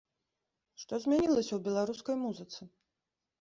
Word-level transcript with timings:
Што 0.83 0.99
змянілася 1.03 1.49
ў 1.55 1.59
беларускай 1.67 2.15
музыцы? 2.25 2.61